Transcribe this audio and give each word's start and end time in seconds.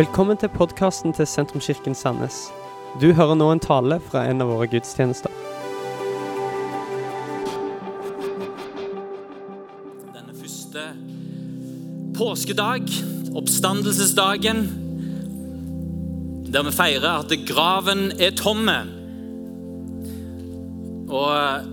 Velkommen 0.00 0.38
til 0.40 0.48
podkasten 0.48 1.12
til 1.12 1.26
Sentrumskirken 1.28 1.92
Sandnes. 1.98 2.36
Du 3.02 3.10
hører 3.12 3.34
nå 3.36 3.50
en 3.52 3.60
tale 3.60 3.98
fra 4.00 4.22
en 4.30 4.40
av 4.40 4.48
våre 4.48 4.64
gudstjenester. 4.72 5.28
Denne 10.14 10.32
første 10.38 10.86
påskedag, 12.16 12.88
oppstandelsesdagen, 13.42 14.62
der 16.48 16.64
vi 16.70 16.72
feirer 16.78 17.20
at 17.20 17.34
graven 17.50 18.06
er 18.16 18.32
tomme. 18.40 18.78
Og 21.10 21.28
eh, 21.34 21.68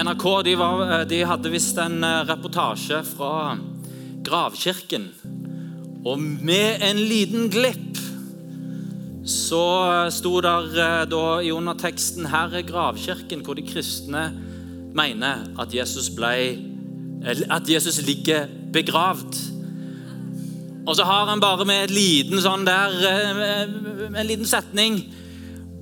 NRK 0.00 0.26
de, 0.48 0.56
var, 0.64 0.86
eh, 0.86 1.04
de 1.12 1.20
hadde 1.28 1.52
visst 1.52 1.76
en 1.84 2.00
eh, 2.08 2.22
reportasje 2.30 3.02
fra 3.10 3.34
gravkirken. 4.24 5.10
Og 6.06 6.20
med 6.20 6.80
en 6.84 6.96
liten 6.96 7.50
glipp 7.52 7.98
så 9.30 10.08
sto 10.10 10.40
der 10.40 11.04
da 11.10 11.24
i 11.44 11.52
underteksten 11.52 12.26
'Her 12.26 12.56
er 12.56 12.66
gravkirken', 12.66 13.44
hvor 13.44 13.54
de 13.54 13.62
kristne 13.62 14.32
mener 14.94 15.44
at 15.60 15.74
Jesus, 15.74 16.10
ble, 16.10 16.58
at 17.50 17.68
Jesus 17.68 18.00
ligger 18.06 18.46
begravd. 18.72 19.36
Og 20.86 20.96
så 20.96 21.04
har 21.04 21.26
han 21.26 21.40
bare 21.40 21.64
med 21.64 21.84
et 21.84 21.90
liten 21.90 22.40
sånn 22.40 22.64
der, 22.64 22.90
en 24.16 24.26
liten 24.26 24.46
setning 24.46 25.04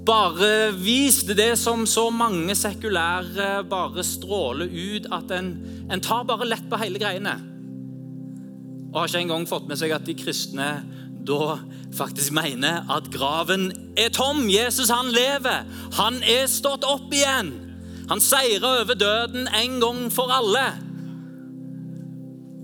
bare 0.09 0.73
vist 0.73 1.29
det 1.37 1.59
som 1.59 1.87
så 1.87 2.11
mange 2.11 2.55
sekulære 2.57 3.65
bare 3.69 4.05
stråler 4.05 4.67
ut, 4.67 5.07
at 5.13 5.31
en, 5.37 5.53
en 5.93 6.01
tar 6.01 6.25
bare 6.25 6.49
lett 6.49 6.65
på 6.71 6.81
hele 6.81 6.99
greiene. 6.99 7.35
Og 8.93 9.01
har 9.01 9.11
ikke 9.11 9.25
engang 9.27 9.49
fått 9.49 9.69
med 9.69 9.81
seg 9.81 9.93
at 9.93 10.07
de 10.07 10.17
kristne 10.17 10.69
da 11.29 11.59
faktisk 11.93 12.33
mener 12.33 12.89
at 12.93 13.11
graven 13.13 13.71
er 14.01 14.09
tom. 14.15 14.47
Jesus, 14.49 14.89
han 14.89 15.11
lever. 15.13 15.65
Han 16.01 16.23
er 16.25 16.49
stått 16.49 16.87
opp 16.89 17.13
igjen. 17.13 17.53
Han 18.09 18.23
seirer 18.25 18.65
over 18.81 18.97
døden 18.97 19.49
en 19.53 19.81
gang 19.83 20.07
for 20.13 20.33
alle. 20.33 20.67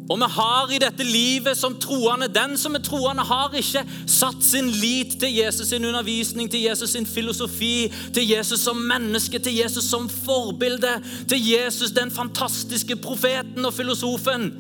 Og 0.05 0.19
vi 0.21 0.27
har 0.35 0.73
i 0.73 0.79
dette 0.83 1.05
livet 1.05 1.57
som 1.57 1.79
troende 1.81 2.29
Den 2.29 2.59
som 2.61 2.75
er 2.77 2.83
troende, 2.85 3.25
har 3.25 3.55
ikke 3.57 3.85
satt 4.11 4.43
sin 4.45 4.69
lit 4.69 5.17
til 5.21 5.33
Jesus 5.33 5.71
sin 5.73 5.85
undervisning, 5.85 6.51
til 6.51 6.67
Jesus 6.67 6.91
sin 6.93 7.07
filosofi, 7.07 7.93
til 8.13 8.29
Jesus 8.29 8.61
som 8.61 8.77
menneske, 8.77 9.39
til 9.39 9.57
Jesus 9.57 9.89
som 9.89 10.09
forbilde, 10.09 10.99
til 11.29 11.41
Jesus 11.49 11.97
den 11.97 12.11
fantastiske 12.11 12.97
profeten 12.97 13.65
og 13.65 13.75
filosofen. 13.75 14.53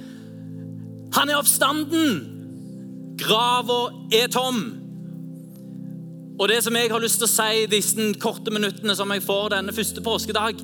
Han 1.14 1.30
er 1.30 1.38
oppstanden. 1.38 2.22
Grava 3.20 3.82
er 4.12 4.30
tom. 4.32 4.64
Og 6.34 6.48
det 6.50 6.60
som 6.66 6.74
jeg 6.74 6.90
har 6.90 7.02
lyst 7.02 7.20
til 7.22 7.28
å 7.28 7.30
si 7.30 7.66
disse 7.70 8.08
korte 8.22 8.50
minuttene 8.50 8.96
som 8.98 9.12
jeg 9.14 9.22
får 9.22 9.52
denne 9.54 9.74
første 9.74 10.02
påskedag, 10.02 10.58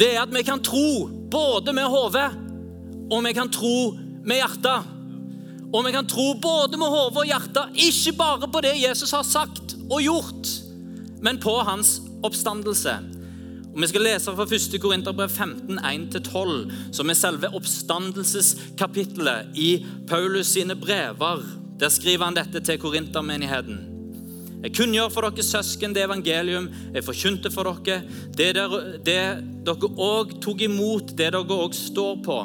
det 0.00 0.14
er 0.14 0.22
at 0.22 0.32
vi 0.32 0.44
kan 0.46 0.62
tro 0.64 1.10
både 1.32 1.74
med 1.76 1.90
hodet 1.92 2.30
og 3.12 3.20
vi 3.26 3.34
kan 3.36 3.50
tro 3.52 3.92
med 4.24 4.40
hjertet. 4.40 4.88
Og 5.72 5.84
vi 5.86 5.92
kan 5.92 6.08
tro 6.08 6.32
både 6.40 6.78
med 6.80 6.92
hodet 6.92 7.20
og 7.20 7.28
hjertet, 7.28 7.76
ikke 7.76 8.16
bare 8.16 8.48
på 8.48 8.60
det 8.64 8.74
Jesus 8.80 9.12
har 9.12 9.24
sagt 9.24 9.76
og 9.88 10.00
gjort, 10.04 10.48
men 11.24 11.40
på 11.40 11.54
hans 11.64 11.98
oppstandelse. 12.24 12.94
Og 13.72 13.80
Vi 13.80 13.88
skal 13.88 14.04
lese 14.04 14.32
fra 14.36 14.44
1. 14.44 14.80
Korinterbrev 14.80 15.28
15, 15.28 15.78
1-12, 15.78 16.72
som 16.92 17.08
er 17.08 17.16
selve 17.16 17.48
oppstandelseskapittelet 17.56 19.56
i 19.56 19.86
Paulus 20.08 20.52
sine 20.52 20.76
brever. 20.76 21.40
Der 21.80 21.88
skriver 21.88 22.28
han 22.28 22.36
dette 22.36 22.60
til 22.60 22.78
korintermenigheten. 22.78 23.88
Jeg 24.62 24.76
kunngjør 24.76 25.08
for 25.10 25.26
dere 25.26 25.42
søsken 25.42 25.94
det 25.96 26.04
evangelium 26.04 26.68
jeg 26.94 27.02
forkynte 27.02 27.50
for 27.50 27.66
dere, 27.82 28.04
det 29.02 29.16
dere 29.66 29.90
òg 29.90 30.36
tok 30.44 30.62
imot, 30.68 31.16
det 31.16 31.32
dere 31.32 31.42
òg 31.42 31.74
står 31.74 32.20
på. 32.22 32.36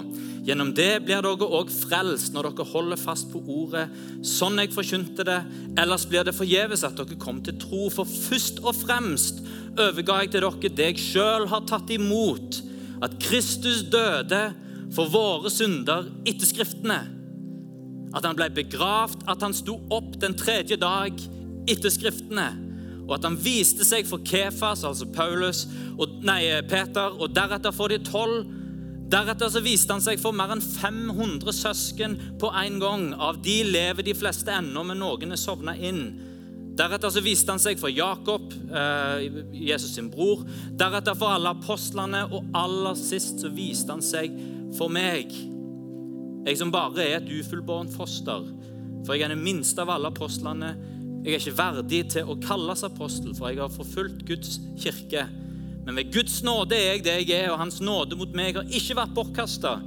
Gjennom 0.48 0.70
det 0.72 1.02
blir 1.04 1.20
dere 1.26 1.48
òg 1.60 1.72
frelst 1.74 2.32
når 2.32 2.54
dere 2.54 2.66
holder 2.70 3.00
fast 3.02 3.28
på 3.34 3.42
ordet, 3.52 3.90
sånn 4.24 4.62
jeg 4.62 4.72
forkynte 4.72 5.26
det. 5.28 5.42
Ellers 5.76 6.06
blir 6.08 6.24
det 6.24 6.38
forgjeves 6.38 6.86
at 6.88 6.96
dere 6.96 7.18
kom 7.20 7.42
til 7.44 7.58
tro, 7.60 7.90
for 7.92 8.08
først 8.08 8.62
og 8.64 8.78
fremst 8.78 9.42
overga 9.76 10.22
jeg 10.24 10.32
til 10.32 10.46
dere 10.46 10.72
det 10.78 10.88
jeg 10.94 11.04
sjøl 11.04 11.50
har 11.52 11.68
tatt 11.68 11.92
imot, 11.92 12.62
at 13.04 13.18
Kristus 13.22 13.84
døde 13.92 14.40
for 14.96 15.12
våre 15.12 15.52
synder 15.52 16.08
etter 16.24 16.48
Skriftene. 16.48 17.02
At 18.16 18.24
han 18.24 18.38
ble 18.40 18.48
begravd, 18.56 19.28
at 19.28 19.44
han 19.44 19.56
sto 19.56 19.76
opp 19.92 20.16
den 20.22 20.38
tredje 20.40 20.80
dag 20.80 21.12
etter 21.68 21.92
Skriftene. 21.92 22.48
Og 23.04 23.18
at 23.18 23.28
han 23.28 23.36
viste 23.40 23.84
seg 23.88 24.08
for 24.08 24.24
Kefas, 24.24 24.86
altså 24.88 25.08
Paulus, 25.12 25.66
og, 25.98 26.22
nei, 26.24 26.42
Peter, 26.72 27.12
og 27.20 27.36
deretter 27.36 27.76
for 27.76 27.92
de 27.92 28.00
tolv. 28.08 28.48
Deretter 29.08 29.48
så 29.48 29.62
viste 29.64 29.96
han 29.96 30.04
seg 30.04 30.20
for 30.20 30.36
mer 30.36 30.52
enn 30.52 30.62
500 30.62 31.54
søsken 31.56 32.18
på 32.42 32.50
en 32.60 32.80
gang. 32.82 33.06
Av 33.16 33.40
de 33.40 33.62
lever 33.64 34.04
de 34.04 34.16
fleste 34.18 34.52
ennå, 34.52 34.84
men 34.84 35.00
noen 35.00 35.32
er 35.32 35.40
sovna 35.40 35.78
inn. 35.80 36.02
Deretter 36.78 37.14
så 37.16 37.24
viste 37.26 37.54
han 37.54 37.62
seg 37.62 37.80
for 37.80 37.90
Jakob, 37.90 38.52
eh, 38.68 39.40
Jesus 39.56 39.96
sin 39.96 40.12
bror. 40.12 40.44
Deretter 40.76 41.16
for 41.16 41.32
alle 41.34 41.56
apostlene, 41.56 42.26
og 42.28 42.52
aller 42.54 43.00
sist 43.00 43.40
så 43.42 43.50
viste 43.50 43.96
han 43.96 44.04
seg 44.04 44.36
for 44.78 44.92
meg. 44.92 45.32
Jeg 46.48 46.60
som 46.60 46.72
bare 46.72 47.08
er 47.08 47.18
et 47.22 47.32
ufullbårent 47.32 47.96
foster. 47.96 48.44
For 49.06 49.16
jeg 49.16 49.24
er 49.24 49.36
den 49.36 49.44
minste 49.44 49.82
av 49.82 49.90
alle 49.96 50.12
apostlene. 50.12 50.76
Jeg 51.24 51.34
er 51.34 51.42
ikke 51.42 51.58
verdig 51.58 52.04
til 52.12 52.28
å 52.28 52.38
kalles 52.44 52.84
apostel, 52.84 53.34
for 53.36 53.50
jeg 53.50 53.64
har 53.64 53.72
forfulgt 53.72 54.28
Guds 54.28 54.60
kirke. 54.80 55.26
Men 55.88 55.96
ved 55.96 56.10
Guds 56.12 56.42
nåde 56.44 56.76
er 56.76 56.98
jeg 56.98 57.04
det 57.06 57.14
jeg 57.22 57.46
er, 57.46 57.54
og 57.54 57.62
Hans 57.62 57.78
nåde 57.80 58.18
mot 58.20 58.34
meg 58.36 58.58
har 58.60 58.68
ikke 58.76 58.98
vært 58.98 59.14
bortkasta. 59.16 59.78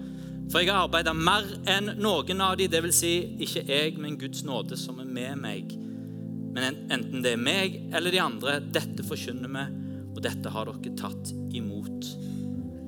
For 0.49 0.63
jeg 0.63 0.73
har 0.73 0.87
arbeida 0.87 1.13
mer 1.13 1.45
enn 1.69 1.93
noen 2.01 2.41
av 2.41 2.57
de, 2.57 2.71
dvs. 2.73 2.97
Si, 3.03 3.13
ikke 3.45 3.67
jeg, 3.69 3.99
men 4.01 4.17
Guds 4.19 4.41
nåde 4.49 4.79
som 4.81 5.03
er 5.05 5.11
med 5.13 5.43
meg. 5.43 5.75
Men 6.57 6.81
enten 6.89 7.21
det 7.21 7.35
er 7.37 7.45
meg 7.45 7.77
eller 7.93 8.17
de 8.17 8.23
andre, 8.25 8.57
dette 8.73 9.05
forkynner 9.05 9.53
vi, 9.53 9.67
og 10.17 10.25
dette 10.25 10.55
har 10.57 10.73
dere 10.73 10.95
tatt 10.99 11.35
imot 11.53 12.09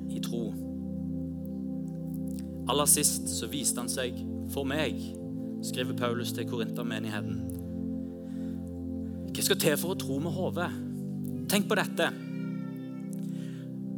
i 0.08 0.24
tro. 0.24 0.42
Aller 2.72 2.88
sist 2.88 3.28
så 3.28 3.52
viste 3.52 3.84
han 3.84 3.92
seg 3.92 4.16
for 4.56 4.64
meg, 4.64 4.96
skriver 5.68 6.00
Paulus 6.00 6.32
til 6.32 6.48
korintermenigheten. 6.48 7.44
Hva 9.32 9.44
skal 9.44 9.60
til 9.60 9.76
for 9.84 9.92
å 9.92 10.00
tro 10.00 10.16
med 10.24 10.32
hodet? 10.32 10.72
Tenk 11.52 11.68
på 11.68 11.76
dette. 11.76 12.31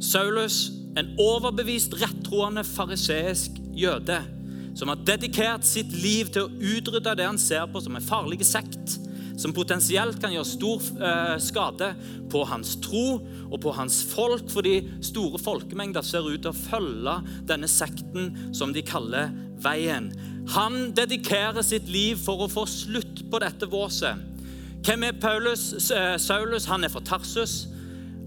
Saulus, 0.05 0.69
en 0.95 1.13
overbevist 1.19 1.95
rettroende 1.99 2.63
fariseisk 2.67 3.57
jøde, 3.75 4.19
som 4.75 4.91
har 4.91 5.01
dedikert 5.07 5.65
sitt 5.67 5.91
liv 5.95 6.29
til 6.35 6.45
å 6.45 6.75
utrydde 6.75 7.15
det 7.17 7.27
han 7.27 7.39
ser 7.41 7.65
på 7.71 7.81
som 7.83 7.97
en 7.97 8.05
farlig 8.05 8.45
sekt, 8.47 8.99
som 9.39 9.53
potensielt 9.55 10.19
kan 10.23 10.31
gjøre 10.31 10.47
stor 10.47 10.83
eh, 10.95 11.33
skade 11.43 11.89
på 12.31 12.43
hans 12.47 12.75
tro 12.83 13.17
og 13.49 13.57
på 13.63 13.73
hans 13.75 13.99
folk, 14.13 14.47
fordi 14.51 14.77
store 15.03 15.41
folkemengder 15.41 16.05
ser 16.05 16.27
ut 16.27 16.45
til 16.45 16.53
å 16.53 16.55
følge 16.55 17.17
denne 17.49 17.67
sekten 17.71 18.31
som 18.55 18.75
de 18.75 18.85
kaller 18.85 19.33
Veien. 19.65 20.11
Han 20.53 20.91
dedikerer 20.95 21.63
sitt 21.65 21.87
liv 21.89 22.19
for 22.21 22.45
å 22.45 22.51
få 22.51 22.65
slutt 22.69 23.23
på 23.31 23.39
dette 23.41 23.67
våset. 23.71 24.19
Hvem 24.85 25.07
er 25.07 25.15
Paulus? 25.17 25.71
Saulus 26.21 26.67
han 26.69 26.85
er 26.85 26.91
fra 26.93 27.01
Tarsus. 27.01 27.63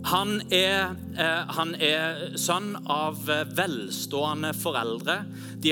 Han 0.04 0.40
er, 0.50 0.90
eh, 0.90 0.94
han 1.18 1.74
er, 1.82 2.20
sønn 2.38 2.76
av 2.86 3.18
eh, 3.30 3.42
velstående 3.58 4.52
foreldre. 4.54 5.16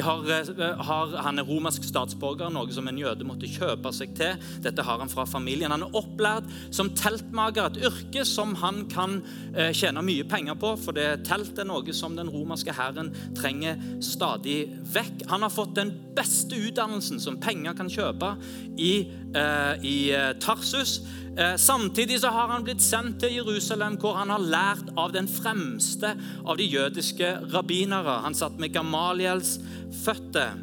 Har, 0.03 0.31
eh, 0.35 0.81
har, 0.89 1.13
han 1.23 1.39
er 1.39 1.47
romersk 1.47 1.85
statsborger, 1.87 2.51
noe 2.51 2.73
som 2.75 2.89
en 2.91 2.99
jøde 2.99 3.27
måtte 3.27 3.51
kjøpe 3.51 3.93
seg 3.95 4.17
til. 4.19 4.41
Dette 4.65 4.83
har 4.83 4.99
han 5.03 5.13
fra 5.13 5.27
familien. 5.29 5.71
Han 5.71 5.87
er 5.87 5.99
opplært 5.99 6.51
som 6.75 6.91
teltmaker, 6.99 7.71
et 7.71 7.87
yrke 7.87 8.25
som 8.27 8.57
han 8.59 8.85
kan 8.91 9.21
eh, 9.55 9.71
tjene 9.71 10.03
mye 10.07 10.27
penger 10.27 10.59
på, 10.59 10.73
for 10.83 10.97
det 10.97 11.23
telt 11.29 11.59
er 11.63 11.69
noe 11.71 11.95
som 11.95 12.19
den 12.19 12.33
romerske 12.33 12.75
hæren 12.75 13.13
trenger 13.39 13.79
stadig 14.03 14.65
vekk. 14.97 15.29
Han 15.31 15.47
har 15.47 15.55
fått 15.55 15.77
den 15.79 15.95
beste 16.17 16.59
utdannelsen 16.59 17.23
som 17.23 17.39
penger 17.39 17.77
kan 17.79 17.93
kjøpe 17.93 18.35
i, 18.75 18.97
eh, 19.37 19.87
i 19.87 19.97
Tarsus. 20.43 20.99
Eh, 21.39 21.57
samtidig 21.57 22.21
så 22.21 22.29
har 22.33 22.49
han 22.49 22.65
blitt 22.65 22.81
sendt 22.81 23.19
til 23.21 23.35
Jerusalem, 23.35 23.99
hvor 24.01 24.15
han 24.17 24.31
har 24.33 24.41
lært 24.41 24.89
av 24.97 25.13
den 25.13 25.29
fremste 25.37 26.15
av 26.45 26.57
de 26.59 26.67
jødiske 26.69 27.29
rabbinere. 27.53 28.21
Han 28.25 28.37
satt 28.37 28.59
med 28.61 28.75
Gamaliels 28.75 29.57
føtter. 30.05 30.57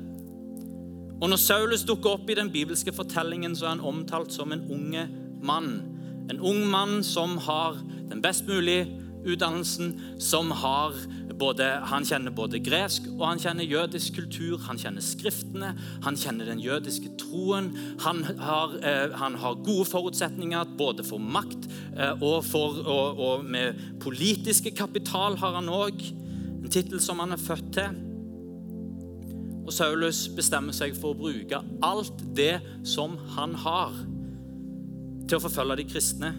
Og 1.21 1.29
Når 1.29 1.39
Saulus 1.39 1.85
dukker 1.87 2.17
opp 2.17 2.29
i 2.29 2.35
den 2.35 2.51
bibelske 2.51 2.91
fortellingen, 2.91 3.55
så 3.55 3.65
er 3.65 3.75
han 3.77 3.85
omtalt 3.87 4.33
som 4.35 4.51
en 4.51 4.65
unge 4.67 5.07
mann. 5.43 5.69
En 6.31 6.39
ung 6.39 6.65
mann 6.67 7.03
som 7.03 7.37
har 7.37 7.77
den 8.09 8.21
best 8.21 8.47
mulige 8.47 8.89
utdannelsen, 9.23 9.93
som 10.19 10.51
har 10.51 10.97
både, 11.43 11.67
han 11.89 12.05
kjenner 12.07 12.33
både 12.35 12.61
gresk 12.63 13.09
og 13.13 13.25
han 13.25 13.41
kjenner 13.41 13.67
jødisk 13.67 14.17
kultur. 14.19 14.61
Han 14.67 14.79
kjenner 14.79 15.03
skriftene, 15.03 15.73
han 16.05 16.19
kjenner 16.19 16.47
den 16.49 16.61
jødiske 16.63 17.13
troen. 17.19 17.71
Han 18.05 18.23
har, 18.39 18.77
eh, 18.79 19.15
han 19.19 19.35
har 19.41 19.59
gode 19.65 19.85
forutsetninger 19.89 20.75
både 20.79 21.05
for 21.07 21.19
makt 21.19 21.67
eh, 21.97 22.13
og, 22.21 22.43
for, 22.47 22.79
og, 22.83 23.19
og, 23.19 23.45
med 23.45 23.79
politiske 24.03 24.71
kapital 24.75 25.37
har 25.41 25.59
han 25.59 25.71
òg. 25.71 26.01
En 26.63 26.71
tittel 26.71 27.01
som 27.03 27.19
han 27.19 27.35
er 27.35 27.41
født 27.41 27.73
til. 27.75 27.99
Og 29.63 29.71
Saulus 29.71 30.25
bestemmer 30.35 30.75
seg 30.75 30.95
for 30.99 31.13
å 31.13 31.19
bruke 31.19 31.59
alt 31.83 32.23
det 32.35 32.57
som 32.87 33.15
han 33.37 33.55
har, 33.63 33.95
til 35.23 35.37
å 35.39 35.43
forfølge 35.43 35.79
de 35.79 35.87
kristne. 35.87 36.33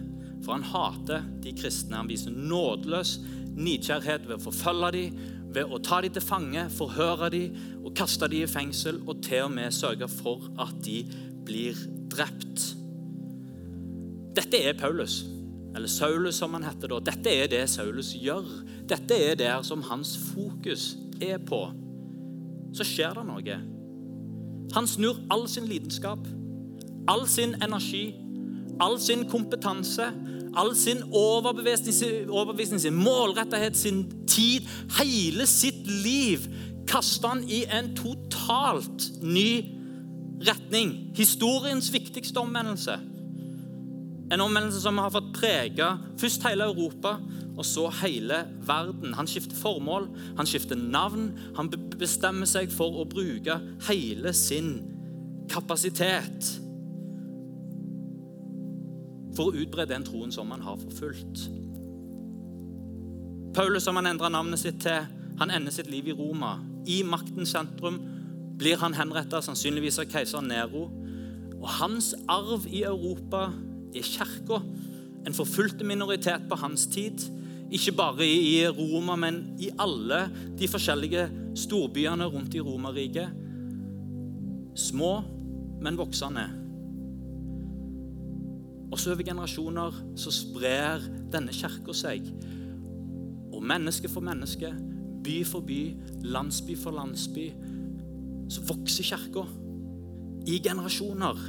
For 0.45 0.53
han 0.53 0.67
hater 0.69 1.25
de 1.41 1.53
kristne. 1.57 1.97
Han 1.97 2.09
viser 2.09 2.33
nådeløs 2.35 3.15
nidkjærhet 3.55 4.27
ved 4.27 4.37
å 4.37 4.43
forfølge 4.43 4.91
dem, 4.95 5.19
ved 5.55 5.71
å 5.71 5.79
ta 5.83 6.01
dem 6.03 6.13
til 6.15 6.23
fange, 6.23 6.65
forhøre 6.75 7.29
dem 7.31 7.59
og 7.85 7.93
kaste 7.95 8.27
dem 8.31 8.43
i 8.43 8.49
fengsel, 8.51 8.99
og 9.07 9.21
til 9.23 9.45
og 9.47 9.53
med 9.55 9.75
sørge 9.75 10.09
for 10.11 10.49
at 10.59 10.75
de 10.83 11.03
blir 11.45 11.79
drept. 12.11 12.73
Dette 14.35 14.59
er 14.67 14.75
Paulus, 14.77 15.21
eller 15.75 15.91
Saulus 15.91 16.39
som 16.39 16.53
han 16.55 16.65
heter 16.67 16.91
da. 16.91 16.99
Dette 17.11 17.31
er 17.31 17.47
det 17.51 17.63
Saulus 17.71 18.13
gjør. 18.19 18.47
Dette 18.87 19.15
er 19.15 19.39
der 19.39 19.63
som 19.63 19.83
hans 19.87 20.15
fokus 20.33 20.93
er 21.23 21.39
på. 21.43 21.61
Så 22.75 22.87
skjer 22.87 23.15
det 23.15 23.25
noe. 23.27 23.57
Han 24.75 24.87
snur 24.89 25.21
all 25.31 25.45
sin 25.51 25.67
lidenskap, 25.69 26.27
all 27.07 27.27
sin 27.31 27.55
energi, 27.63 28.15
all 28.83 28.97
sin 28.99 29.23
kompetanse, 29.29 30.09
all 30.55 30.75
sin 30.75 31.03
overbevisning, 31.11 32.81
sin 32.81 32.95
målrettighet, 32.95 33.77
sin 33.77 34.05
tid, 34.27 34.67
hele 34.99 35.47
sitt 35.47 35.87
liv, 35.87 36.47
kaster 36.87 37.33
han 37.33 37.43
i 37.49 37.63
en 37.71 37.93
totalt 37.97 39.09
ny 39.23 39.65
retning. 40.45 40.95
Historiens 41.17 41.93
viktigste 41.93 42.39
omvendelse. 42.39 42.99
En 44.31 44.41
omvendelse 44.41 44.81
som 44.81 44.97
har 44.97 45.13
fått 45.13 45.33
prege 45.37 45.89
først 46.19 46.45
hele 46.47 46.69
Europa, 46.71 47.17
og 47.55 47.65
så 47.65 47.87
hele 48.01 48.41
verden. 48.67 49.13
Han 49.15 49.27
skifter 49.27 49.55
formål, 49.55 50.09
han 50.37 50.49
skifter 50.49 50.75
navn. 50.75 51.29
Han 51.55 51.71
bestemmer 51.99 52.49
seg 52.49 52.73
for 52.73 52.99
å 52.99 53.07
bruke 53.07 53.59
hele 53.87 54.33
sin 54.35 54.75
kapasitet 55.51 56.64
for 59.35 59.49
å 59.49 59.63
utbre 59.63 59.87
den 59.89 60.05
troen 60.07 60.33
som 60.33 60.51
han 60.53 60.63
har 60.65 60.79
forfulgt. 60.81 61.47
Paulus, 63.55 63.85
som 63.85 63.95
han 63.95 64.09
endra 64.09 64.29
navnet 64.31 64.59
sitt 64.59 64.81
til, 64.83 65.05
han 65.39 65.51
ender 65.51 65.71
sitt 65.71 65.87
liv 65.91 66.09
i 66.11 66.15
Roma. 66.15 66.57
I 66.87 67.01
maktens 67.07 67.53
sentrum 67.55 68.01
blir 68.59 68.79
han 68.81 68.95
henretta, 68.95 69.41
sannsynligvis 69.43 69.99
av 70.03 70.09
keiser 70.11 70.43
Nero. 70.43 70.89
Og 71.55 71.69
hans 71.79 72.13
arv 72.31 72.67
i 72.67 72.83
Europa 72.87 73.49
er 73.95 74.03
kirka. 74.03 74.59
En 75.25 75.35
forfulgte 75.35 75.87
minoritet 75.87 76.49
på 76.49 76.59
hans 76.59 76.87
tid. 76.91 77.23
Ikke 77.73 77.95
bare 77.97 78.27
i 78.27 78.59
Roma, 78.67 79.15
men 79.19 79.41
i 79.59 79.71
alle 79.81 80.25
de 80.59 80.69
forskjellige 80.69 81.29
storbyene 81.65 82.27
rundt 82.31 82.55
i 82.55 82.63
Romerriket. 82.63 83.41
Små, 84.75 85.17
men 85.81 85.97
voksende. 85.99 86.64
Også 88.93 89.11
over 89.11 89.25
generasjoner 89.25 89.95
så 90.19 90.33
sprer 90.33 91.03
denne 91.33 91.53
kirka 91.55 91.95
seg. 91.95 92.27
Og 93.53 93.63
menneske 93.65 94.09
for 94.11 94.25
menneske, 94.25 94.69
by 95.25 95.39
for 95.47 95.65
by, 95.65 95.79
landsby 96.25 96.75
for 96.77 96.95
landsby, 96.95 97.47
så 98.49 98.61
vokser 98.69 99.07
kirka 99.09 99.45
i 100.45 100.59
generasjoner. 100.61 101.41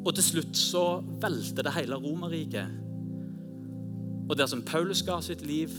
Og 0.00 0.12
til 0.16 0.24
slutt 0.24 0.56
så 0.56 0.84
velter 1.22 1.64
det 1.64 1.74
hele 1.76 1.96
Romerriket. 2.00 2.76
Og 4.30 4.36
der 4.38 4.46
som 4.46 4.62
Paulus 4.62 5.02
ga 5.02 5.18
sitt 5.24 5.42
liv, 5.46 5.72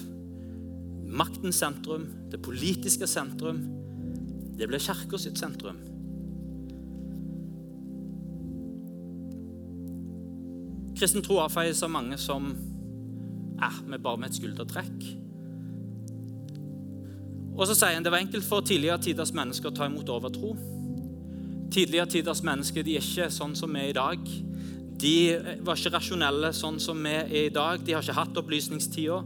maktens 1.07 1.61
sentrum, 1.61 2.07
det 2.31 2.41
politiske 2.43 3.07
sentrum, 3.07 3.61
det 4.57 4.67
ble 4.69 4.79
kirka 4.81 5.17
sitt 5.21 5.39
sentrum. 5.39 5.79
Kristen 11.01 11.23
tro 11.25 11.39
avfeies 11.41 11.79
av 11.81 11.89
mange 11.89 12.13
som 12.21 12.51
eh, 13.57 13.77
med 13.89 14.03
bare 14.05 14.19
med 14.21 14.29
et 14.29 14.35
skuldertrekk. 14.37 15.05
Og 17.55 17.63
så 17.65 17.73
sier 17.73 17.95
han 17.97 18.05
det 18.05 18.11
var 18.13 18.21
enkelt 18.21 18.45
for 18.45 18.61
tidligere 18.61 19.01
tiders 19.01 19.31
mennesker 19.33 19.71
å 19.71 19.73
ta 19.79 19.87
imot 19.89 20.11
overtro. 20.13 20.51
Tidligere 21.73 22.05
tiders 22.19 22.43
mennesker 22.45 22.85
de 22.85 22.99
er 22.99 23.07
ikke 23.07 23.31
sånn 23.33 23.57
som 23.57 23.73
vi 23.73 23.81
er 23.81 23.89
i 23.89 23.97
dag. 23.97 24.29
De 25.01 25.15
var 25.65 25.81
ikke 25.81 25.95
rasjonelle 25.95 26.53
sånn 26.53 26.77
som 26.83 27.01
vi 27.01 27.15
er 27.17 27.33
i 27.47 27.55
dag. 27.55 27.81
De 27.81 27.97
har 27.97 28.05
ikke 28.05 28.19
hatt 28.21 28.37
opplysningstida. 28.43 29.17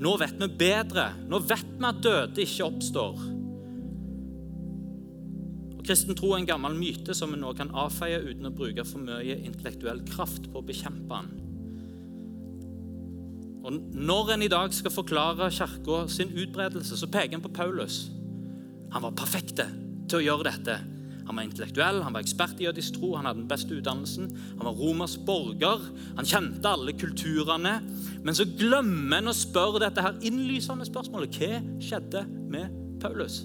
Nå 0.00 0.16
vet 0.16 0.40
vi 0.40 0.48
bedre. 0.64 1.10
Nå 1.28 1.42
vet 1.44 1.76
vi 1.76 1.90
at 1.90 2.00
døde 2.08 2.46
ikke 2.46 2.70
oppstår. 2.72 3.20
Kristen 5.82 6.14
tro 6.18 6.32
er 6.32 6.42
en 6.42 6.46
gammel 6.46 6.76
myte 6.78 7.14
som 7.16 7.32
vi 7.34 7.40
nå 7.40 7.50
kan 7.58 7.72
avfeie 7.74 8.20
uten 8.22 8.46
å 8.46 8.54
bruke 8.54 8.84
for 8.86 9.02
mye 9.02 9.38
intellektuell 9.42 10.04
kraft 10.06 10.46
på 10.52 10.60
å 10.60 10.66
bekjempe 10.66 11.18
den. 11.18 11.32
Og 13.62 13.78
Når 13.94 14.34
en 14.34 14.42
i 14.42 14.50
dag 14.50 14.74
skal 14.74 14.94
forklare 14.94 15.50
kirka 15.54 16.04
sin 16.10 16.32
utbredelse, 16.34 16.96
så 16.98 17.10
peker 17.10 17.38
en 17.38 17.44
på 17.44 17.52
Paulus. 17.54 18.08
Han 18.92 19.04
var 19.06 19.14
perfekt 19.18 19.60
til 19.62 20.18
å 20.18 20.24
gjøre 20.24 20.50
dette. 20.50 20.78
Han 21.26 21.38
var 21.38 21.46
intellektuell, 21.46 22.00
han 22.02 22.14
var 22.14 22.24
ekspert 22.24 22.58
i 22.60 22.66
jødisk 22.66 22.98
tro, 22.98 23.12
han 23.14 23.28
hadde 23.28 23.40
den 23.44 23.50
beste 23.50 23.76
utdannelsen. 23.78 24.26
Han 24.58 24.66
var 24.66 24.78
Romers 24.78 25.14
borger, 25.26 25.86
han 26.18 26.28
kjente 26.28 26.68
alle 26.68 26.94
kulturene. 26.98 27.78
Men 28.26 28.36
så 28.36 28.46
glemmer 28.58 29.20
en 29.20 29.30
å 29.30 29.36
spørre 29.36 29.84
dette 29.86 30.02
her 30.02 30.18
innlysende 30.26 30.86
spørsmålet. 30.88 31.38
Hva 31.38 31.62
skjedde 31.82 32.26
med 32.50 32.74
Paulus? 33.02 33.44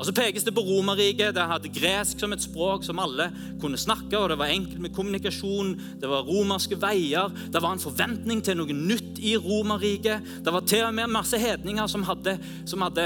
Og 0.00 0.06
Så 0.06 0.14
pekes 0.16 0.46
det 0.46 0.54
på 0.56 0.62
Romerriket. 0.64 1.34
Det 1.36 1.42
hadde 1.44 1.68
gresk 1.68 2.22
som 2.22 2.32
et 2.32 2.40
språk 2.40 2.86
som 2.86 2.98
alle 3.02 3.26
kunne 3.60 3.76
snakke. 3.76 4.16
og 4.16 4.30
Det 4.30 4.38
var 4.38 4.48
enkelt 4.48 4.80
med 4.80 4.94
kommunikasjon, 4.96 5.74
det 6.00 6.08
var 6.08 6.24
romerske 6.24 6.78
veier. 6.80 7.28
Det 7.52 7.60
var 7.60 7.74
en 7.76 7.82
forventning 7.82 8.40
til 8.42 8.56
noe 8.56 8.72
nytt 8.72 9.20
i 9.20 9.36
Romerriket. 9.36 10.24
Det 10.44 10.52
var 10.52 10.64
til 10.64 10.86
og 10.86 10.94
med 10.94 11.12
masse 11.12 11.38
hedninger 11.38 11.86
som 11.86 12.02
hadde, 12.08 12.38
som 12.64 12.80
hadde 12.80 13.04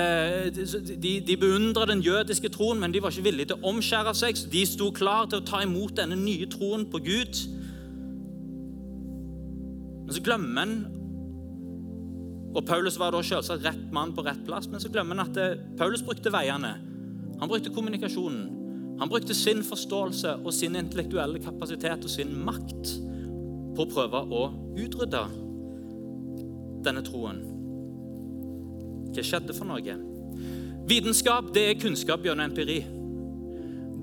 De, 1.03 1.21
de 1.21 1.37
beundra 1.37 1.85
den 1.87 2.01
jødiske 2.01 2.49
troen, 2.49 2.79
men 2.81 2.93
de 2.93 3.03
var 3.03 3.11
ikke 3.11 3.27
villige 3.27 3.51
til 3.51 3.59
å 3.59 3.75
omskjære 3.75 4.15
seg. 4.15 4.39
Så 4.39 4.51
de 4.53 4.67
sto 4.67 4.93
klar 4.95 5.27
til 5.27 5.43
å 5.43 5.47
ta 5.47 5.65
imot 5.67 5.97
denne 5.99 6.17
nye 6.17 6.47
troen 6.47 6.87
på 6.87 7.03
Gud. 7.03 7.43
Men 10.05 10.15
så 10.15 10.23
glemmer 10.23 10.63
en 10.63 11.04
og 12.55 12.63
Paulus 12.67 12.99
var 13.01 13.15
da 13.15 13.23
selvsagt 13.25 13.65
rett 13.67 13.87
mann 13.95 14.13
på 14.15 14.23
rett 14.23 14.43
plass, 14.47 14.69
men 14.71 14.83
så 14.83 14.91
glemmer 14.93 15.19
han 15.19 15.27
at 15.27 15.39
eh, 15.43 15.63
Paulus 15.79 16.05
brukte 16.07 16.31
veiene. 16.33 16.77
Han 17.41 17.51
brukte 17.51 17.73
kommunikasjonen. 17.75 18.45
Han 19.01 19.11
brukte 19.11 19.35
sin 19.35 19.65
forståelse 19.67 20.37
og 20.45 20.55
sin 20.55 20.77
intellektuelle 20.79 21.43
kapasitet 21.43 22.07
og 22.07 22.13
sin 22.13 22.31
makt 22.47 22.93
på 23.75 23.83
å 23.83 23.91
prøve 23.91 24.21
å 24.31 24.45
utrydde 24.79 25.23
denne 26.87 27.03
troen. 27.03 27.41
Hva 29.15 29.25
skjedde 29.27 29.57
for 29.57 29.67
noe? 29.67 29.97
Vitenskap 30.87 31.51
det 31.57 31.65
er 31.73 31.81
kunnskap 31.81 32.23
gjennom 32.27 32.47
empiri. 32.47 32.85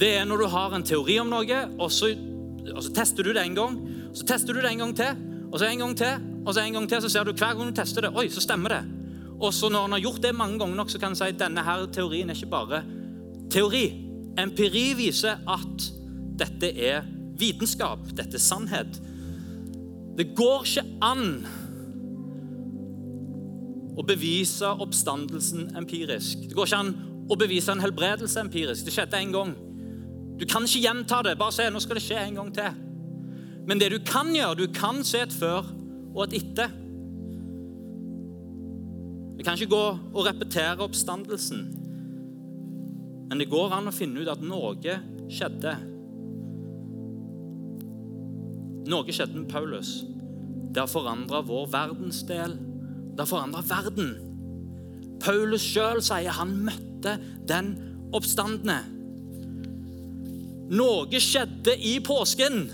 Det 0.01 0.11
er 0.17 0.27
når 0.27 0.43
du 0.43 0.49
har 0.51 0.75
en 0.75 0.83
teori 0.83 1.19
om 1.21 1.31
noe, 1.31 1.61
og 1.77 1.91
så, 1.93 2.11
og 2.73 2.83
så 2.83 2.93
tester 2.95 3.23
du 3.23 3.31
det 3.37 3.45
en 3.45 3.55
gang. 3.55 3.79
Så 4.17 4.27
tester 4.27 4.57
du 4.57 4.59
det 4.59 4.73
en 4.73 4.83
gang 4.83 4.95
til, 4.97 5.23
og 5.51 5.59
så 5.61 5.69
en 5.69 5.83
gang 5.85 5.95
til, 5.99 6.30
og 6.45 6.53
så 6.53 6.63
en 6.63 6.73
gang 6.73 6.89
til, 6.89 7.01
så 7.03 7.09
ser 7.11 7.27
du 7.27 7.33
hver 7.35 7.53
gang 7.57 7.69
du 7.69 7.75
tester 7.77 8.07
det, 8.07 8.13
oi, 8.17 8.27
så 8.33 8.41
stemmer 8.41 8.73
det. 8.73 8.81
Og 9.41 9.53
så 9.53 9.69
når 9.69 9.87
han 9.87 9.95
har 9.95 10.03
gjort 10.03 10.23
det 10.23 10.35
mange 10.37 10.59
ganger 10.61 10.77
nok, 10.77 10.89
så 10.89 10.99
kan 11.01 11.13
han 11.13 11.19
si 11.19 11.29
at 11.29 11.39
denne 11.39 11.63
her 11.65 11.87
teorien 11.93 12.29
er 12.29 12.37
ikke 12.37 12.51
bare 12.51 12.83
teori. 13.53 13.85
Empiri 14.41 14.91
viser 14.97 15.41
at 15.49 15.87
dette 16.41 16.69
er 16.71 17.05
vitenskap, 17.41 18.05
dette 18.17 18.37
er 18.37 18.43
sannhet. 18.43 19.01
Det 20.17 20.31
går 20.37 20.65
ikke 20.67 20.85
an 21.05 21.25
å 23.97 24.05
bevise 24.07 24.69
oppstandelsen 24.81 25.71
empirisk. 25.77 26.47
Det 26.47 26.57
går 26.57 26.69
ikke 26.69 26.81
an 26.85 26.93
å 27.31 27.37
bevise 27.39 27.73
en 27.73 27.83
helbredelse 27.83 28.41
empirisk. 28.41 28.85
Det 28.85 28.93
skjedde 28.95 29.19
en 29.19 29.35
gang. 29.35 29.53
Du 30.41 30.47
kan 30.49 30.65
ikke 30.65 30.85
gjenta 30.85 31.21
det. 31.25 31.37
Bare 31.39 31.53
se, 31.53 31.67
nå 31.69 31.81
skal 31.83 31.99
det 31.99 32.05
skje 32.05 32.17
en 32.21 32.39
gang 32.39 32.49
til. 32.55 32.79
Men 33.69 33.81
det 33.81 33.91
du 33.93 33.99
kan 34.05 34.31
gjøre, 34.33 34.57
du 34.57 34.73
kan 34.73 35.03
se 35.05 35.21
et 35.21 35.33
før 35.33 35.69
og 36.11 36.23
et 36.25 36.37
etter. 36.41 36.73
Vi 39.37 39.45
kan 39.45 39.57
ikke 39.57 39.73
gå 39.73 39.85
og 40.13 40.25
repetere 40.27 40.83
oppstandelsen, 40.85 41.63
men 43.29 43.39
det 43.39 43.49
går 43.49 43.73
an 43.73 43.89
å 43.89 43.95
finne 43.95 44.21
ut 44.21 44.29
at 44.29 44.43
noe 44.43 44.97
skjedde. 45.31 45.73
Noe 48.91 49.13
skjedde 49.13 49.39
med 49.39 49.49
Paulus. 49.49 50.01
Det 50.71 50.83
har 50.83 50.91
forandra 50.91 51.41
vår 51.45 51.71
verdensdel, 51.71 52.59
Det 53.11 53.25
har 53.25 53.27
forandra 53.27 53.59
verden. 53.67 54.13
Paulus 55.19 55.65
sjøl 55.67 55.99
sier 56.01 56.31
han 56.31 56.53
møtte 56.63 57.17
den 57.49 57.73
oppstandende. 58.15 58.77
Noe 60.71 61.19
skjedde 61.19 61.75
i 61.75 61.97
påsken. 61.99 62.69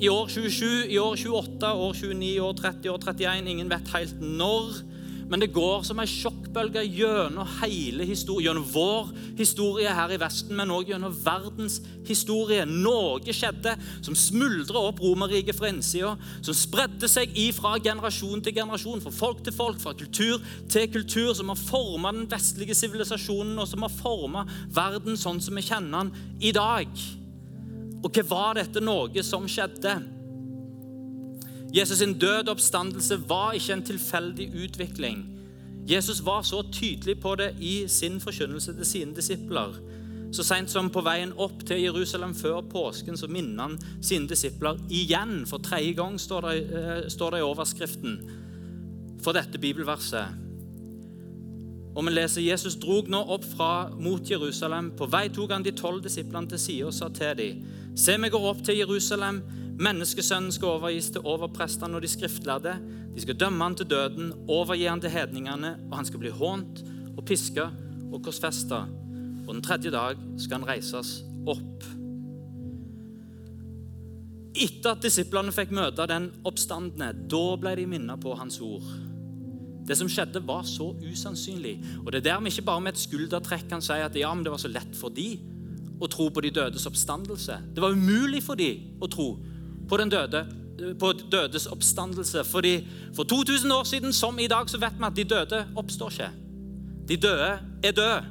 I 0.00 0.08
år 0.08 0.28
27, 0.28 0.90
i 0.90 0.98
år 0.98 1.16
28, 1.16 1.74
år 1.74 1.92
29, 1.94 2.40
år 2.42 2.52
30, 2.52 2.90
år 2.90 2.98
31. 2.98 3.46
Ingen 3.46 3.70
vet 3.70 3.94
helt 3.94 4.20
når. 4.20 4.82
Men 5.30 5.40
det 5.40 5.54
går 5.54 5.84
som 5.86 6.00
ei 6.02 6.08
sjokkbølge 6.10 6.82
gjennom 6.84 7.48
hele 7.62 8.04
historien, 8.04 8.50
gjennom 8.50 8.66
vår 8.74 9.08
historie 9.38 9.94
her 9.96 10.12
i 10.12 10.18
Vesten, 10.20 10.52
men 10.58 10.72
òg 10.74 10.90
gjennom 10.92 11.14
verdens 11.24 11.78
historie. 12.04 12.66
Noe 12.68 13.32
skjedde 13.32 13.72
som 14.04 14.18
smuldra 14.18 14.82
opp 14.90 15.00
Romerriket 15.00 15.56
fra 15.56 15.72
innsida, 15.72 16.12
som 16.44 16.58
spredde 16.58 17.08
seg 17.08 17.32
ifra 17.40 17.78
generasjon 17.80 18.44
til 18.44 18.58
generasjon, 18.58 19.00
fra 19.06 19.14
folk 19.14 19.42
til 19.46 19.56
folk, 19.56 19.80
fra 19.80 19.96
kultur 19.96 20.44
til 20.68 20.90
kultur, 20.92 21.32
som 21.38 21.54
har 21.54 21.66
forma 21.70 22.12
den 22.12 22.28
vestlige 22.30 22.76
sivilisasjonen, 22.76 23.56
og 23.58 23.70
som 23.70 23.86
har 23.86 24.00
forma 24.02 24.44
verden 24.76 25.16
sånn 25.16 25.40
som 25.40 25.56
vi 25.56 25.64
kjenner 25.64 26.04
den 26.04 26.40
i 26.44 26.52
dag. 26.52 27.06
Og 28.04 28.12
hva 28.12 28.24
var 28.28 28.58
dette 28.60 28.82
noe 28.84 29.22
som 29.24 29.48
skjedde? 29.48 29.94
Jesus' 31.74 31.98
sin 31.98 32.18
død 32.18 32.52
oppstandelse 32.52 33.16
var 33.28 33.56
ikke 33.56 33.72
en 33.72 33.86
tilfeldig 33.88 34.50
utvikling. 34.64 35.24
Jesus 35.88 36.20
var 36.24 36.42
så 36.42 36.62
tydelig 36.72 37.18
på 37.20 37.34
det 37.34 37.54
i 37.60 37.88
sin 37.88 38.20
forkynnelse 38.20 38.76
til 38.76 38.86
sine 38.86 39.16
disipler. 39.16 39.74
Så 40.32 40.42
seint 40.42 40.70
som 40.70 40.90
på 40.90 41.02
veien 41.06 41.32
opp 41.38 41.60
til 41.66 41.82
Jerusalem 41.82 42.34
før 42.34 42.62
påsken 42.70 43.18
så 43.18 43.28
minner 43.30 43.68
han 43.68 43.76
sine 44.02 44.28
disipler 44.28 44.78
igjen. 44.90 45.44
For 45.46 45.62
tredje 45.62 45.92
gang 45.98 46.16
står 46.20 46.40
det, 46.48 46.54
eh, 46.78 47.08
står 47.08 47.30
det 47.30 47.38
i 47.38 47.48
overskriften 47.50 48.16
for 49.22 49.32
dette 49.32 49.58
bibelverset. 49.58 50.26
Og 51.94 52.06
vi 52.06 52.10
leser 52.10 52.42
Jesus 52.42 52.74
drog 52.74 53.08
nå 53.08 53.20
opp 53.30 53.44
fra 53.44 53.88
mot 53.94 54.30
Jerusalem. 54.30 54.90
På 54.98 55.06
vei 55.06 55.28
tok 55.28 55.50
han 55.54 55.62
de 55.62 55.70
tolv 55.70 56.02
disiplene 56.02 56.48
til 56.50 56.58
side 56.58 56.86
og 56.86 56.94
sa 56.94 57.08
til 57.08 57.36
dem, 57.38 57.62
Se, 57.94 58.16
vi 58.18 58.28
går 58.28 58.42
opp 58.50 58.62
til 58.66 58.80
Jerusalem. 58.80 59.36
Menneskesønnen 59.78 60.50
skal 60.54 60.80
overgis 60.80 61.12
til 61.14 61.22
overprestene 61.30 61.94
og 61.94 62.02
de 62.02 62.10
skriftlærde. 62.10 62.72
De 63.14 63.22
skal 63.22 63.38
dømme 63.38 63.62
han 63.62 63.76
til 63.78 63.86
døden, 63.86 64.32
overgi 64.50 64.88
han 64.90 65.02
til 65.02 65.14
hedningene, 65.14 65.76
og 65.90 65.94
han 66.00 66.08
skal 66.08 66.22
bli 66.22 66.32
hånt 66.34 66.82
og 67.14 67.22
piska 67.26 67.68
og 68.10 68.18
korsfesta. 68.26 68.82
Og 69.46 69.52
den 69.52 69.62
tredje 69.62 69.94
dag 69.94 70.18
skal 70.42 70.58
han 70.58 70.68
reises 70.72 71.20
opp. 71.46 71.86
Etter 74.54 74.94
at 74.94 75.02
disiplene 75.02 75.54
fikk 75.54 75.70
møte 75.74 76.10
den 76.10 76.32
oppstandende, 76.46 77.12
da 77.30 77.46
ble 77.62 77.78
de 77.78 77.88
minnet 77.94 78.22
på 78.22 78.34
hans 78.38 78.58
ord. 78.62 78.90
Det 79.86 79.94
som 79.98 80.10
skjedde, 80.10 80.42
var 80.42 80.66
så 80.66 80.90
usannsynlig. 80.98 81.78
Og 82.02 82.10
Det 82.10 82.24
er 82.24 82.30
der 82.32 82.42
vi 82.42 82.50
ikke 82.50 82.70
bare 82.72 82.82
med 82.82 82.94
et 82.94 83.06
skuldertrekk 83.06 83.68
kan 83.70 83.82
si 83.82 84.02
at 84.02 84.16
ja, 84.18 84.34
men 84.34 84.42
det 84.42 84.50
var 84.50 84.62
så 84.62 84.70
lett 84.72 84.98
for 84.98 85.14
de 85.14 85.36
å 86.00 86.10
tro 86.10 86.28
på 86.28 86.42
de 86.44 86.50
dødes 86.54 86.86
oppstandelse. 86.86 87.58
Det 87.74 87.82
var 87.82 87.94
umulig 87.94 88.42
for 88.44 88.58
de 88.58 88.70
å 89.00 89.08
tro 89.10 89.28
på 89.88 89.98
den 90.00 90.12
døde, 90.12 90.44
på 90.98 91.12
dødes 91.30 91.66
oppstandelse. 91.70 92.44
Fordi 92.44 92.76
For 93.14 93.24
2000 93.24 93.72
år 93.72 93.84
siden, 93.84 94.12
som 94.12 94.38
i 94.38 94.48
dag, 94.50 94.70
så 94.70 94.78
vet 94.78 94.96
vi 94.98 95.04
at 95.06 95.16
de 95.16 95.24
døde 95.24 95.66
oppstår 95.76 96.10
ikke. 96.10 96.30
De 97.08 97.16
døde 97.16 97.58
er 97.84 97.92
døde. 97.92 98.24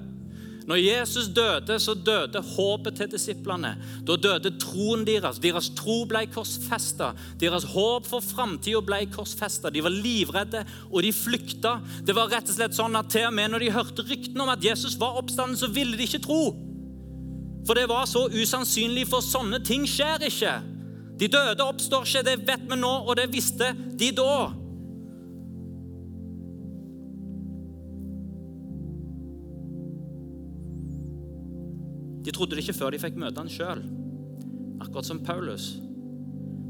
Når 0.67 0.79
Jesus 0.79 1.27
døde, 1.27 1.79
så 1.79 1.93
døde 1.93 2.39
håpet 2.41 2.95
til 2.95 3.09
disiplene. 3.11 3.73
Da 4.07 4.15
døde 4.15 4.53
troen 4.59 5.03
deres. 5.07 5.39
Deres 5.43 5.69
tro 5.75 6.03
ble 6.07 6.23
korsfesta. 6.31 7.11
Deres 7.39 7.67
håp 7.73 8.07
for 8.07 8.23
framtida 8.23 8.79
ble 8.85 9.01
korsfesta. 9.11 9.71
De 9.73 9.83
var 9.83 9.91
livredde, 9.91 10.63
og 10.91 11.03
de 11.03 11.11
flykta. 11.15 11.77
Det 12.07 12.15
var 12.15 12.31
rett 12.31 12.47
og 12.47 12.55
slett 12.55 12.77
sånn 12.77 12.95
at 12.95 13.11
til 13.11 13.27
og 13.27 13.35
med 13.35 13.51
når 13.51 13.65
de 13.65 13.73
hørte 13.75 14.07
ryktene 14.07 14.45
om 14.45 14.53
at 14.55 14.63
Jesus 14.63 14.95
var 14.99 15.19
oppstanden, 15.19 15.59
så 15.59 15.67
ville 15.67 15.99
de 15.99 16.07
ikke 16.07 16.23
tro. 16.23 16.72
For 17.67 17.79
det 17.79 17.87
var 17.89 18.05
så 18.09 18.25
usannsynlig, 18.31 19.07
for 19.07 19.23
sånne 19.23 19.61
ting 19.63 19.85
skjer 19.87 20.25
ikke. 20.27 20.57
De 21.19 21.29
døde 21.31 21.63
oppstår 21.63 22.07
ikke, 22.07 22.25
det 22.27 22.35
vet 22.47 22.65
vi 22.67 22.79
nå, 22.79 22.91
og 23.07 23.15
det 23.19 23.29
visste 23.31 23.71
de 23.99 24.09
da. 24.17 24.35
De 32.23 32.31
trodde 32.31 32.55
det 32.55 32.63
ikke 32.63 32.77
før 32.77 32.93
de 32.95 32.99
fikk 33.03 33.19
møte 33.19 33.39
han 33.39 33.51
sjøl. 33.51 33.83
Akkurat 34.83 35.07
som 35.07 35.23
Paulus. 35.23 35.73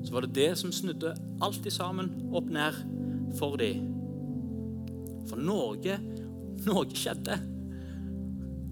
Så 0.04 0.14
var 0.14 0.26
det 0.26 0.36
det 0.36 0.52
som 0.60 0.74
snudde 0.74 1.14
alt 1.46 1.68
sammen 1.72 2.10
opp 2.36 2.50
ned 2.52 2.78
for 3.38 3.58
dem. 3.62 3.86
For 5.30 5.40
noe, 5.40 5.98
noe 6.66 6.86
skjedde. 6.98 7.38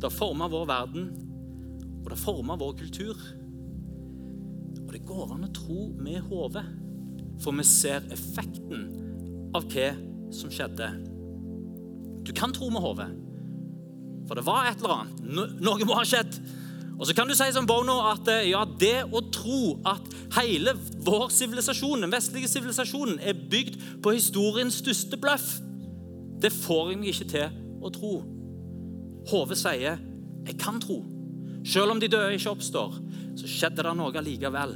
Det 0.01 0.10
forma 0.13 0.50
vår 0.50 0.66
verden, 0.70 1.12
og 2.01 2.10
det 2.12 2.20
former 2.20 2.60
vår 2.60 2.77
kultur. 2.81 3.17
Og 4.81 4.93
det 4.93 5.03
går 5.08 5.36
an 5.36 5.48
å 5.48 5.53
tro 5.55 5.89
med 6.01 6.22
hodet, 6.29 6.65
for 7.41 7.55
vi 7.58 7.65
ser 7.67 8.05
effekten 8.13 8.88
av 9.58 9.67
hva 9.72 9.91
som 10.34 10.51
skjedde. 10.53 10.89
Du 12.25 12.34
kan 12.38 12.53
tro 12.53 12.70
med 12.74 12.84
hodet, 12.84 13.10
for 14.27 14.38
det 14.38 14.46
var 14.48 14.70
et 14.70 14.81
eller 14.81 14.98
annet. 15.01 15.62
Noe 15.62 15.88
må 15.88 15.98
ha 15.98 16.05
skjedd. 16.08 16.38
Og 17.01 17.08
så 17.10 17.15
kan 17.17 17.25
du 17.25 17.34
si 17.34 17.48
som 17.50 17.65
Bono 17.65 17.96
at 18.12 18.27
eh, 18.29 18.51
ja, 18.51 18.62
det 18.65 19.08
å 19.10 19.24
tro 19.34 19.62
at 19.89 20.05
hele 20.38 20.75
vår 21.01 21.31
sivilisasjon, 21.34 22.05
den 22.05 22.13
vestlige 22.13 22.50
sivilisasjonen 22.51 23.17
er 23.25 23.39
bygd 23.50 23.79
på 24.05 24.13
historiens 24.13 24.77
største 24.84 25.17
bløff, 25.17 25.55
det 26.41 26.53
får 26.53 26.91
jeg 26.91 27.00
meg 27.01 27.15
ikke 27.15 27.29
til 27.34 27.58
å 27.81 27.89
tro. 27.93 28.13
Hodet 29.31 29.58
sier 29.58 29.98
'jeg 30.46 30.58
kan 30.62 30.79
tro'. 30.81 31.01
Selv 31.63 31.91
om 31.91 32.00
de 32.00 32.10
døde 32.10 32.34
ikke 32.34 32.56
oppstår, 32.56 32.96
så 33.38 33.50
skjedde 33.50 33.86
det 33.86 33.94
noe 33.98 34.24
likevel. 34.25 34.74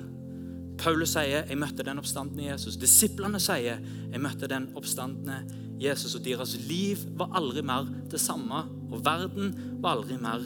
Paulus 0.78 1.16
sier 1.16 1.46
'jeg 1.48 1.58
møtte 1.58 1.84
den 1.84 1.98
oppstandende 1.98 2.52
Jesus'. 2.52 2.80
Disiplene 2.80 3.40
sier 3.40 3.80
'jeg 4.12 4.22
møtte 4.22 4.48
den 4.48 4.70
oppstandende 4.76 5.46
Jesus'. 5.80 6.16
Og 6.16 6.26
deres 6.26 6.58
liv 6.68 6.98
var 7.18 7.32
aldri 7.34 7.62
mer 7.62 7.88
det 8.12 8.20
samme, 8.20 8.66
og 8.92 9.06
verden 9.06 9.80
var 9.82 9.96
aldri 9.96 10.18
mer 10.18 10.42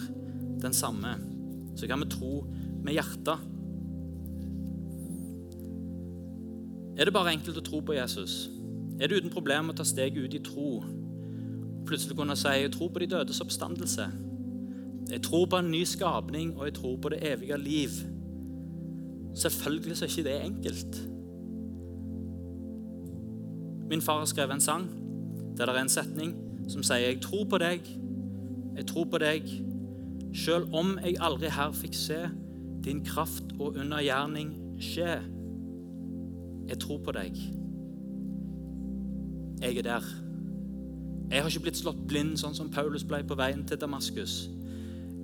den 0.62 0.72
samme. 0.72 1.16
Så 1.76 1.86
kan 1.86 2.00
vi 2.00 2.06
tro 2.06 2.46
med 2.82 2.92
hjertet. 2.92 3.38
Er 6.98 7.04
det 7.04 7.12
bare 7.12 7.32
enkelt 7.32 7.56
å 7.56 7.64
tro 7.64 7.80
på 7.80 7.94
Jesus? 7.94 8.48
Er 9.00 9.06
det 9.08 9.16
uten 9.16 9.30
problem 9.30 9.70
å 9.70 9.76
ta 9.76 9.82
steget 9.84 10.24
ut 10.24 10.34
i 10.34 10.38
tro? 10.38 10.84
Plutselig 11.86 12.16
kunne 12.16 12.36
si 12.36 12.68
'tro 12.68 12.88
på 12.88 12.98
de 12.98 13.06
dødes 13.06 13.40
oppstandelse'. 13.40 14.29
Jeg 15.10 15.22
tror 15.22 15.46
på 15.46 15.56
en 15.56 15.70
ny 15.70 15.84
skapning, 15.84 16.56
og 16.58 16.64
jeg 16.66 16.74
tror 16.74 16.96
på 16.96 17.08
det 17.08 17.32
evige 17.32 17.58
liv. 17.58 17.88
Selvfølgelig 19.34 19.96
så 19.96 20.04
er 20.04 20.08
ikke 20.08 20.28
det 20.28 20.44
enkelt. 20.44 21.10
Min 23.90 24.00
far 24.00 24.18
har 24.18 24.24
skrevet 24.24 24.54
en 24.54 24.60
sang 24.60 24.90
der 25.58 25.66
det 25.66 25.76
er 25.76 25.82
en 25.82 25.88
setning 25.88 26.34
som 26.68 26.82
sier 26.82 26.96
'Jeg 26.96 27.20
tror 27.20 27.44
på 27.44 27.58
deg, 27.58 27.80
jeg 28.76 28.86
tror 28.86 29.04
på 29.04 29.18
deg', 29.18 29.62
sjøl 30.32 30.74
om 30.74 30.98
jeg 31.04 31.16
aldri 31.20 31.48
her 31.48 31.72
fikk 31.72 31.94
se 31.94 32.30
din 32.84 33.04
kraft 33.04 33.44
og 33.58 33.76
undergjerning 33.76 34.54
skje. 34.80 35.20
Jeg 36.68 36.78
tror 36.78 36.98
på 36.98 37.12
deg. 37.12 37.36
Jeg 39.62 39.76
er 39.76 39.82
der. 39.82 40.04
Jeg 41.30 41.42
har 41.42 41.48
ikke 41.48 41.60
blitt 41.60 41.76
slått 41.76 42.06
blind 42.08 42.36
sånn 42.36 42.54
som 42.54 42.70
Paulus 42.70 43.04
ble 43.04 43.22
på 43.22 43.34
veien 43.34 43.66
til 43.66 43.76
Damaskus. 43.76 44.50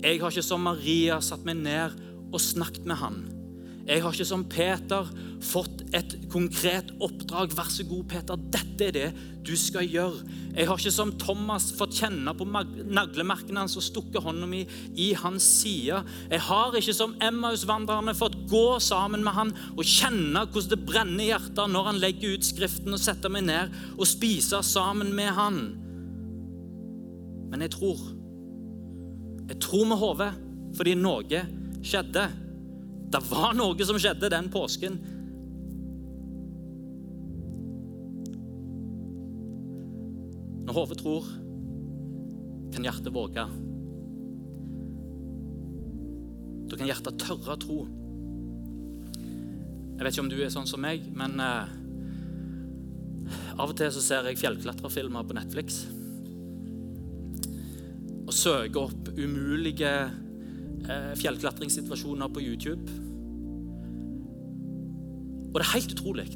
Jeg 0.02 0.20
har 0.20 0.32
ikke 0.32 0.44
som 0.44 0.66
Maria 0.66 1.20
satt 1.24 1.46
meg 1.48 1.62
ned 1.64 1.96
og 2.32 2.42
snakket 2.42 2.86
med 2.88 3.00
han. 3.00 3.24
Jeg 3.86 4.02
har 4.02 4.14
ikke 4.14 4.26
som 4.26 4.42
Peter 4.50 5.06
fått 5.46 5.84
et 5.94 6.16
konkret 6.32 6.88
oppdrag. 6.98 7.52
Vær 7.54 7.68
så 7.70 7.84
god, 7.86 8.02
Peter, 8.10 8.40
dette 8.50 8.88
er 8.88 8.96
det 8.96 9.06
du 9.46 9.52
skal 9.54 9.86
gjøre. 9.86 10.24
Jeg 10.56 10.66
har 10.66 10.80
ikke 10.80 10.90
som 10.90 11.12
Thomas 11.22 11.68
fått 11.76 11.94
kjenne 12.00 12.34
på 12.34 12.48
naglemerkene 12.50 13.62
hans 13.62 13.78
og 13.78 13.86
stukket 13.86 14.24
hånda 14.24 14.48
mi 14.50 14.64
i 14.98 15.12
hans 15.20 15.46
side. 15.60 16.00
Jeg 16.32 16.44
har 16.48 16.74
ikke 16.74 16.96
som 16.98 17.14
Emmaus-vandrerne 17.22 18.16
fått 18.18 18.40
gå 18.50 18.66
sammen 18.82 19.22
med 19.22 19.38
han 19.38 19.54
og 19.76 19.86
kjenne 19.86 20.48
hvordan 20.48 20.72
det 20.74 20.82
brenner 20.90 21.22
i 21.22 21.30
hjertet 21.30 21.70
når 21.70 21.90
han 21.92 22.02
legger 22.02 22.34
ut 22.34 22.50
Skriften 22.50 22.96
og 22.96 23.02
setter 23.02 23.30
meg 23.30 23.46
ned 23.46 23.80
og 23.94 24.06
spiser 24.10 24.66
sammen 24.66 25.14
med 25.14 25.30
han. 25.38 25.62
Men 27.52 27.62
jeg 27.62 27.76
tror. 27.78 28.02
Jeg 29.46 29.60
tror 29.62 29.86
med 29.88 30.00
hodet 30.00 30.32
fordi 30.76 30.96
noe 30.98 31.42
skjedde. 31.86 32.26
Det 33.12 33.20
var 33.30 33.54
noe 33.56 33.86
som 33.86 33.98
skjedde 34.00 34.32
den 34.32 34.50
påsken. 34.52 34.98
Når 40.66 40.74
hodet 40.74 40.98
tror, 41.00 41.28
kan 42.74 42.84
hjertet 42.84 43.14
våge. 43.14 43.46
Da 46.66 46.76
kan 46.76 46.90
hjertet 46.90 47.22
tørre 47.22 47.54
å 47.54 47.60
tro. 47.62 47.78
Jeg 49.96 50.02
vet 50.02 50.12
ikke 50.12 50.24
om 50.26 50.32
du 50.32 50.40
er 50.42 50.52
sånn 50.52 50.68
som 50.68 50.82
meg, 50.82 51.06
men 51.16 51.40
eh, 51.40 51.74
Av 53.56 53.70
og 53.70 53.76
til 53.78 53.88
så 53.94 54.02
ser 54.04 54.26
jeg 54.28 54.38
fjellklatrefilmer 54.42 55.24
på 55.24 55.34
Netflix. 55.38 55.86
Og 58.26 58.34
søker 58.34 58.80
opp 58.88 59.10
umulige 59.14 59.92
eh, 60.90 61.12
fjellklatringssituasjoner 61.20 62.32
på 62.32 62.42
YouTube. 62.42 62.96
Og 65.52 65.60
det 65.60 65.64
er 65.64 65.74
helt 65.76 65.94
utrolig. 65.94 66.26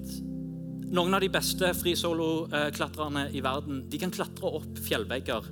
Noen 0.90 1.14
av 1.14 1.23
de 1.23 1.30
beste 1.30 1.68
frisoloklatrerne 1.78 3.28
i 3.37 3.42
verden 3.44 3.85
de 3.90 4.00
kan 4.00 4.14
klatre 4.14 4.54
opp 4.61 4.80
fjellvegger 4.87 5.50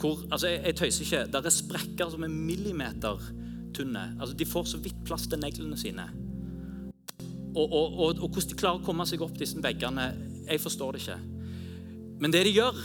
hvor 0.00 0.22
altså 0.32 0.48
jeg, 0.48 0.62
jeg 0.64 0.76
tøyser 0.78 1.04
ikke, 1.04 1.32
Der 1.32 1.46
er 1.46 1.52
sprekker 1.52 2.10
som 2.10 2.24
er 2.24 2.32
millimeter 2.32 3.20
tynne. 3.76 4.16
Altså, 4.20 4.34
de 4.36 4.46
får 4.46 4.64
så 4.64 4.78
vidt 4.82 5.04
plass 5.04 5.26
til 5.28 5.38
neglene 5.38 5.76
sine. 5.78 6.06
Og, 7.54 7.66
og, 7.66 7.98
og, 7.98 8.08
og, 8.22 8.28
hvordan 8.28 8.48
de 8.48 8.56
klarer 8.56 8.80
å 8.80 8.86
komme 8.86 9.06
seg 9.06 9.22
opp 9.26 9.36
disse 9.38 9.60
veggene, 9.62 10.06
jeg 10.46 10.62
forstår 10.62 10.96
det 10.96 11.02
ikke. 11.02 11.18
Men 12.22 12.34
det 12.34 12.44
de 12.46 12.54
gjør 12.54 12.78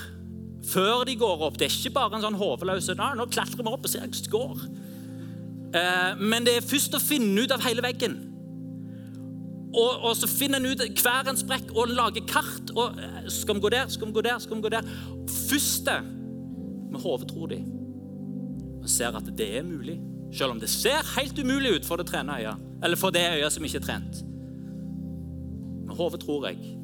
før 0.66 1.04
de 1.08 1.16
går 1.20 1.44
opp 1.46 1.58
Det 1.60 1.68
er 1.68 1.74
ikke 1.74 1.96
bare 1.96 2.18
en 2.18 2.24
sånn 2.26 2.38
hodeløs 2.40 2.90
nå 2.98 3.28
klatrer 3.32 3.62
vi 3.62 3.72
opp 3.72 3.86
og 3.86 3.92
ser 3.92 4.06
hvordan 4.06 4.26
det 4.26 4.34
går. 4.34 4.64
Eh, 5.76 6.24
men 6.24 6.48
det 6.48 6.58
er 6.58 6.66
først 6.66 6.96
å 6.96 7.04
finne 7.04 7.44
ut 7.44 7.54
av 7.54 7.64
hele 7.66 7.84
veggen. 7.86 8.16
Og, 9.76 10.06
og 10.08 10.14
så 10.16 10.28
finner 10.32 10.62
en 10.62 10.70
ut 10.72 11.02
hver 11.02 11.30
en 11.30 11.40
sprekk 11.40 11.74
og 11.76 11.92
lager 11.92 12.24
kart. 12.30 12.72
og 12.76 13.00
eh, 13.02 13.24
Skal 13.32 13.58
vi 13.58 13.66
gå 13.66 13.72
der, 13.74 13.90
skal 13.92 14.10
vi 14.10 14.16
gå 14.16 14.24
der, 14.26 14.40
skal 14.40 14.60
vi 14.60 14.66
gå 14.66 14.72
der? 14.72 14.92
Første 15.50 15.98
med 16.92 17.02
hodet 17.04 17.32
tror 17.32 17.52
de. 17.52 17.60
Og 18.82 18.90
ser 18.90 19.18
at 19.18 19.32
det 19.38 19.50
er 19.58 19.68
mulig. 19.68 19.98
Selv 20.36 20.56
om 20.56 20.60
det 20.60 20.70
ser 20.72 21.04
helt 21.16 21.40
umulig 21.40 21.76
ut 21.80 21.88
for 21.88 22.00
det 22.00 22.08
trene 22.10 22.40
øyet. 22.40 22.64
Eller 22.84 23.00
for 23.00 23.14
det 23.16 23.26
øyet 23.36 23.52
som 23.52 23.68
ikke 23.68 23.82
er 23.82 23.88
trent. 23.90 24.24
Med 25.86 25.96
hodet 25.96 26.24
tror 26.24 26.48
jeg. 26.48 26.78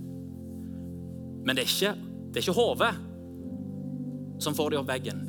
Men 1.46 1.56
det 1.56 1.64
er 1.64 1.72
ikke, 1.72 1.96
det 2.28 2.42
er 2.42 2.46
ikke 2.46 2.60
hodet 2.60 2.92
som 4.42 4.56
får 4.58 4.74
dem 4.74 4.82
opp 4.82 4.90
veggen. 4.90 5.22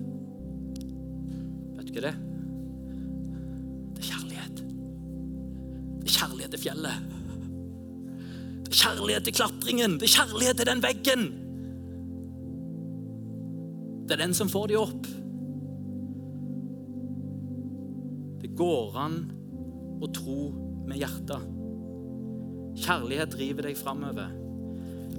Vet 1.76 1.88
du 1.88 1.92
hva 1.96 2.04
det? 2.06 2.14
Det 3.92 4.02
er 4.02 4.08
kjærlighet. 4.08 4.62
Det 6.00 6.08
er 6.08 6.16
kjærlighet 6.16 6.54
til 6.56 6.62
fjellet. 6.62 7.08
Det 8.62 8.72
er 8.72 8.80
kjærlighet 8.82 9.28
til 9.28 9.36
klatringen. 9.36 9.96
Det 10.00 10.08
er 10.08 10.14
kjærlighet 10.16 10.60
til 10.62 10.70
den 10.70 10.84
veggen. 10.84 11.26
Det 14.06 14.16
er 14.16 14.24
den 14.24 14.36
som 14.36 14.50
får 14.52 14.72
dem 14.72 14.80
opp. 14.82 15.10
Det 18.42 18.54
går 18.58 19.00
an 19.04 19.18
å 20.02 20.08
tro 20.12 20.40
med 20.88 20.98
hjertet. 20.98 21.50
Kjærlighet 22.82 23.36
driver 23.36 23.68
deg 23.68 23.78
framover. 23.78 24.41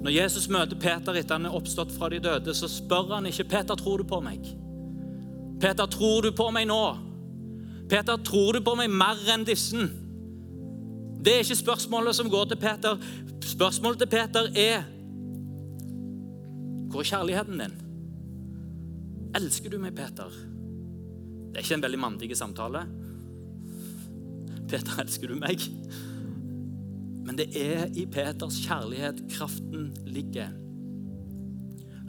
Når 0.04 0.12
Jesus 0.12 0.50
møter 0.52 0.76
Peter 0.76 1.16
etter 1.16 1.38
han 1.38 1.48
er 1.48 1.54
oppstått 1.56 1.92
fra 1.94 2.10
de 2.12 2.18
døde, 2.20 2.52
så 2.52 2.68
spør 2.68 3.14
han 3.14 3.28
ikke 3.30 3.46
Peter, 3.48 3.78
tror 3.80 4.02
du 4.02 4.08
på 4.08 4.20
meg. 4.20 4.44
Peter, 5.62 5.86
tror 5.88 6.26
du 6.26 6.34
på 6.36 6.50
meg 6.52 6.66
nå? 6.68 6.80
Peter, 7.88 8.18
tror 8.20 8.58
du 8.58 8.60
på 8.64 8.74
meg 8.76 8.92
mer 8.92 9.20
enn 9.32 9.46
disse? 9.48 9.86
Det 11.24 11.32
er 11.32 11.46
ikke 11.46 11.56
spørsmålet 11.56 12.18
som 12.18 12.28
går 12.28 12.50
til 12.50 12.60
Peter. 12.60 13.00
Spørsmålet 13.44 14.02
til 14.02 14.10
Peter 14.12 14.50
er 14.52 14.90
Hvor 16.92 17.00
er 17.00 17.08
kjærligheten 17.08 17.58
din? 17.58 17.78
Elsker 19.34 19.72
du 19.72 19.80
meg, 19.82 19.96
Peter? 19.96 20.28
Det 21.48 21.58
er 21.58 21.64
ikke 21.64 21.78
en 21.78 21.86
veldig 21.88 21.98
mandig 22.02 22.36
samtale. 22.36 22.84
Peter, 24.68 25.00
elsker 25.00 25.32
du 25.32 25.40
meg? 25.40 25.64
Men 27.24 27.38
det 27.40 27.48
er 27.56 27.86
i 27.96 28.04
Peters 28.10 28.60
kjærlighet 28.66 29.22
kraften 29.32 29.90
ligger. 30.06 30.52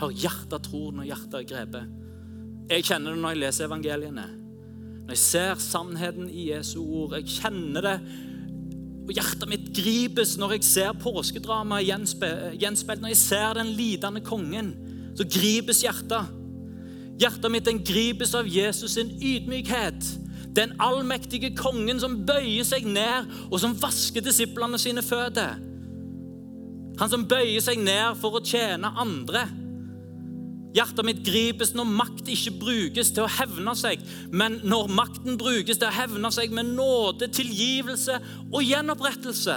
Hør, 0.01 0.11
hjertet 0.11 0.65
tror 0.67 0.95
når 0.95 1.07
hjertet 1.07 1.37
er 1.39 1.49
grepet. 1.49 1.93
Jeg 2.69 2.83
kjenner 2.87 3.13
det 3.13 3.21
når 3.21 3.35
jeg 3.35 3.41
leser 3.45 3.69
evangeliene. 3.69 4.25
Når 5.05 5.13
jeg 5.13 5.21
ser 5.21 5.61
sannheten 5.61 6.27
i 6.29 6.49
Jesu 6.49 6.79
ord. 6.83 7.15
Jeg 7.15 7.29
kjenner 7.37 7.85
det, 7.85 7.95
og 9.05 9.13
hjertet 9.13 9.49
mitt 9.51 9.69
gripes 9.77 10.33
når 10.41 10.57
jeg 10.57 10.67
ser 10.67 10.97
påskedramaet 10.97 11.85
gjenspeilt. 11.85 13.03
Når 13.03 13.13
jeg 13.13 13.21
ser 13.21 13.59
den 13.59 13.71
lidende 13.77 14.23
kongen, 14.25 14.73
så 15.15 15.27
gripes 15.29 15.83
hjertet. 15.85 16.33
Hjertet 17.21 17.53
mitt 17.53 17.67
den 17.69 17.83
gripes 17.85 18.33
av 18.35 18.49
Jesus 18.49 18.97
sin 18.97 19.13
ydmykhet 19.15 20.09
den 20.55 20.73
allmektige 20.81 21.51
kongen 21.57 21.99
som 22.01 22.21
bøyer 22.27 22.65
seg 22.67 22.87
ned, 22.87 23.29
og 23.51 23.59
som 23.61 23.75
vasker 23.79 24.23
disiplene 24.25 24.79
sine 24.81 25.03
føtter. 25.05 25.59
Han 26.99 27.11
som 27.11 27.27
bøyer 27.27 27.63
seg 27.63 27.81
ned 27.83 28.15
for 28.21 28.37
å 28.37 28.43
tjene 28.45 28.93
andre. 28.95 29.43
Hjertet 30.75 31.07
mitt 31.07 31.21
gripes 31.23 31.71
når 31.75 31.87
makt 31.87 32.29
ikke 32.31 32.57
brukes 32.59 33.13
til 33.15 33.23
å 33.23 33.31
hevne 33.31 33.75
seg, 33.79 34.01
men 34.35 34.59
når 34.67 34.91
makten 34.91 35.37
brukes 35.39 35.79
til 35.79 35.87
å 35.87 35.95
hevne 35.95 36.31
seg 36.35 36.51
med 36.55 36.73
nåde, 36.75 37.29
tilgivelse 37.31 38.17
og 38.49 38.63
gjenopprettelse. 38.63 39.55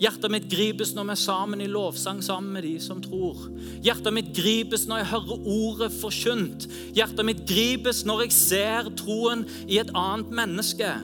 Hjertet 0.00 0.32
mitt 0.32 0.46
gripes 0.48 0.94
når 0.96 1.10
vi 1.10 1.12
er 1.12 1.20
sammen 1.20 1.60
i 1.60 1.68
lovsang 1.68 2.22
sammen 2.24 2.54
med 2.56 2.64
de 2.64 2.76
som 2.80 3.02
tror. 3.04 3.42
Hjertet 3.84 4.14
mitt 4.16 4.30
gripes 4.36 4.86
når 4.88 5.02
jeg 5.02 5.10
hører 5.12 5.48
ordet 5.52 5.90
forkynt. 5.92 6.64
Hjertet 6.96 7.26
mitt 7.28 7.42
gripes 7.48 8.00
når 8.08 8.24
jeg 8.24 8.36
ser 8.38 8.88
troen 8.96 9.44
i 9.68 9.76
et 9.82 9.92
annet 9.92 10.32
menneske. 10.40 10.94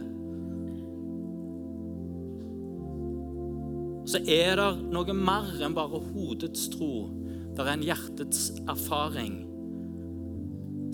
Så 4.06 4.22
er 4.22 4.56
det 4.56 4.70
noe 4.94 5.18
mer 5.18 5.52
enn 5.66 5.76
bare 5.76 6.00
hodets 6.14 6.70
tro. 6.72 7.09
Det 7.52 7.64
er 7.64 7.74
en 7.74 7.85
hjertets 7.85 8.48
erfaring. 8.64 9.45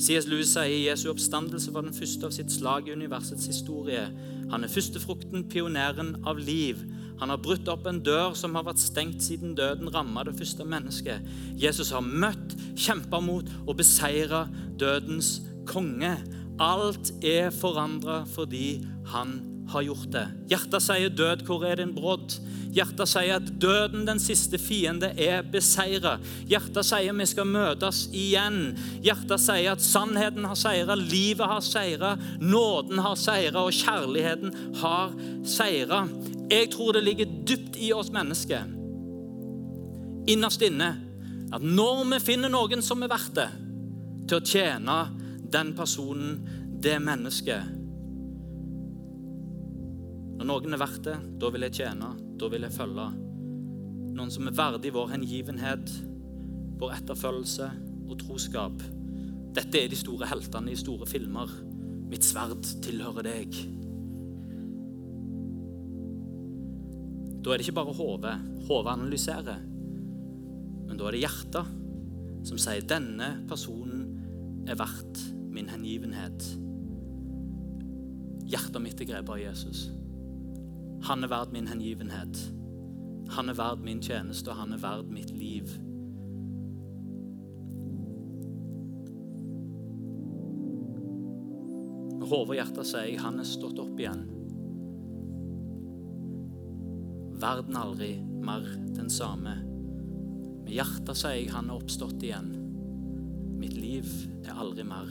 C.S. 0.03 0.27
Lewis 0.27 0.51
sier 0.51 0.81
Jesu 0.91 1.05
oppstandelse 1.13 1.71
var 1.71 1.85
den 1.87 1.95
første 1.95 2.27
av 2.27 2.33
sitt 2.35 2.51
slag 2.51 2.89
i 2.89 2.95
universets 2.97 3.47
historie. 3.47 4.09
Han 4.51 4.67
er 4.67 4.73
førstefrukten, 4.73 5.45
pioneren 5.53 6.17
av 6.27 6.41
liv. 6.43 6.81
Han 7.21 7.31
har 7.31 7.39
brutt 7.39 7.71
opp 7.71 7.87
en 7.87 8.01
dør 8.03 8.35
som 8.35 8.57
har 8.59 8.67
vært 8.67 8.83
stengt 8.83 9.23
siden 9.23 9.55
døden 9.55 9.93
ramma 9.95 10.25
det 10.27 10.35
første 10.41 10.67
mennesket. 10.67 11.23
Jesus 11.55 11.93
har 11.95 12.03
møtt, 12.03 12.57
kjempa 12.75 13.23
mot 13.23 13.47
og 13.63 13.79
beseira 13.79 14.49
dødens 14.81 15.37
konge. 15.71 16.17
Alt 16.59 17.15
er 17.23 17.55
forandra 17.55 18.25
fordi 18.35 18.81
han 19.15 19.39
har 19.73 19.85
gjort 19.87 20.11
det. 20.15 20.27
Hjertet 20.53 20.85
sier, 20.85 21.11
'Død, 21.11 21.47
hvor 21.49 21.65
er 21.67 21.81
din 21.81 21.95
brodd?' 21.97 22.39
Hjertet 22.73 23.11
sier 23.11 23.37
at 23.37 23.49
døden, 23.61 24.07
den 24.09 24.21
siste 24.23 24.57
fiende, 24.57 25.11
er 25.21 25.43
beseira. 25.45 26.15
Hjertet 26.49 26.87
sier 26.89 27.13
vi 27.13 27.27
skal 27.29 27.49
møtes 27.49 28.07
igjen. 28.17 28.79
Hjertet 29.05 29.43
sier 29.45 29.75
at 29.75 29.85
sannheten 29.85 30.47
har 30.49 30.57
seira, 30.57 30.97
livet 30.97 31.51
har 31.51 31.61
seira, 31.61 32.15
nåden 32.41 33.03
har 33.05 33.19
seira, 33.21 33.67
og 33.67 33.77
kjærligheten 33.77 34.57
har 34.81 35.13
seira. 35.45 36.07
Jeg 36.49 36.71
tror 36.73 36.97
det 36.97 37.05
ligger 37.05 37.37
dypt 37.49 37.77
i 37.77 37.93
oss 37.93 38.09
mennesker, 38.13 38.65
innerst 40.33 40.65
inne, 40.65 40.95
at 41.53 41.61
når 41.65 42.07
vi 42.15 42.23
finner 42.25 42.53
noen 42.53 42.81
som 42.85 43.05
er 43.05 43.13
verdt 43.13 43.37
det, 43.37 43.49
til 44.31 44.41
å 44.41 44.49
tjene 44.49 44.99
den 45.53 45.77
personen, 45.77 46.41
det 46.83 46.97
mennesket 47.05 47.82
Når 50.39 50.49
noen 50.49 50.75
er 50.75 50.81
verdt 50.81 51.05
det, 51.07 51.19
da 51.39 51.51
vil 51.53 51.67
jeg 51.67 51.79
tjene, 51.83 52.13
da 52.41 52.49
vil 52.53 52.67
jeg 52.67 52.75
følge. 52.75 53.07
Noen 54.13 54.33
som 54.33 54.49
er 54.49 54.57
verdig 54.57 54.93
vår 54.95 55.13
hengivenhet, 55.15 55.93
vår 56.81 56.97
etterfølgelse 56.99 57.69
og 58.09 58.17
troskap. 58.21 58.83
Dette 59.57 59.81
er 59.81 59.93
de 59.93 59.99
store 59.99 60.29
heltene 60.31 60.73
i 60.73 60.81
store 60.81 61.09
filmer. 61.09 61.53
Mitt 62.13 62.27
sverd 62.27 62.65
tilhører 62.85 63.29
deg. 63.29 63.57
Da 67.43 67.53
er 67.53 67.59
det 67.59 67.67
ikke 67.67 67.79
bare 67.81 67.95
hodet. 67.97 68.35
Hodet 68.69 68.93
analyserer. 68.93 69.63
Men 70.89 70.99
da 70.99 71.09
er 71.09 71.17
det 71.17 71.25
hjertet 71.25 71.79
som 72.47 72.59
sier 72.59 72.83
'denne 72.83 73.47
personen 73.49 74.67
er 74.69 74.79
verdt 74.79 75.23
min 75.51 75.69
hengivenhet'. 75.69 76.59
Hjertet 78.47 78.83
mitt 78.83 79.01
er 79.01 79.05
grepet 79.05 79.31
av 79.31 79.41
Jesus. 79.41 79.91
Han 81.03 81.25
er 81.25 81.33
verd 81.33 81.53
min 81.53 81.67
hengivenhet. 81.67 82.39
Han 83.35 83.49
er 83.49 83.57
verd 83.59 83.81
min 83.83 84.03
tjeneste, 84.03 84.53
og 84.53 84.61
han 84.61 84.75
er 84.77 84.83
verd 84.83 85.09
mitt 85.11 85.33
liv. 85.35 85.73
Med 92.21 92.29
hodet 92.29 92.53
og 92.53 92.55
hjertet 92.55 92.87
sier 92.87 93.09
jeg 93.09 93.19
han 93.25 93.43
er 93.43 93.49
stått 93.49 93.83
opp 93.83 93.99
igjen. 93.99 94.23
Verden 97.43 97.81
aldri 97.81 98.13
mer 98.47 98.63
den 98.95 99.11
samme. 99.11 99.57
Med 100.63 100.71
hjertet 100.71 101.19
sier 101.19 101.41
jeg 101.41 101.51
han 101.51 101.73
er 101.73 101.83
oppstått 101.83 102.23
igjen. 102.23 102.53
Mitt 103.59 103.75
liv 103.75 104.07
er 104.47 104.55
aldri 104.55 104.87
mer 104.87 105.11